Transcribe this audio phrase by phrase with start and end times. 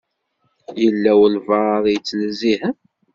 [0.81, 2.75] Yella walebɛaḍ i yettnezzihen.